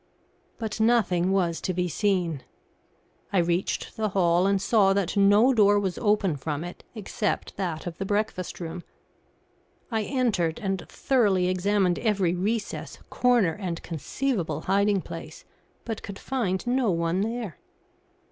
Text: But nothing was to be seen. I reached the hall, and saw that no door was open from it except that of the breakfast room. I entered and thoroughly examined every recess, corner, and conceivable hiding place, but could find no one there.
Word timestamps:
But 0.57 0.79
nothing 0.79 1.31
was 1.31 1.61
to 1.61 1.75
be 1.75 1.87
seen. 1.87 2.41
I 3.31 3.37
reached 3.37 3.97
the 3.97 4.09
hall, 4.09 4.47
and 4.47 4.59
saw 4.59 4.93
that 4.93 5.15
no 5.15 5.53
door 5.53 5.79
was 5.79 5.99
open 5.99 6.37
from 6.37 6.63
it 6.63 6.83
except 6.95 7.55
that 7.57 7.85
of 7.85 7.99
the 7.99 8.03
breakfast 8.05 8.59
room. 8.59 8.83
I 9.91 10.01
entered 10.01 10.57
and 10.57 10.87
thoroughly 10.89 11.49
examined 11.49 11.99
every 11.99 12.33
recess, 12.33 12.97
corner, 13.11 13.53
and 13.53 13.83
conceivable 13.83 14.61
hiding 14.61 15.01
place, 15.01 15.45
but 15.85 16.01
could 16.01 16.17
find 16.17 16.65
no 16.65 16.89
one 16.89 17.21
there. 17.21 17.59